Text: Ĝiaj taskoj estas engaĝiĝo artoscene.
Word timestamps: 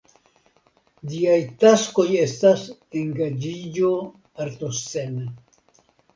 Ĝiaj 1.11 1.35
taskoj 1.63 2.05
estas 2.21 2.65
engaĝiĝo 3.03 3.93
artoscene. 4.49 5.29